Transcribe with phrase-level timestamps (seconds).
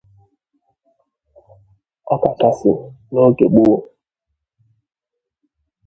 [2.13, 2.71] ọkachasị
[3.11, 3.77] n'oge gboo